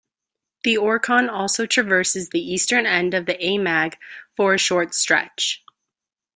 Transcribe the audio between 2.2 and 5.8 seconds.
the eastern end of the aimag for a short stretch.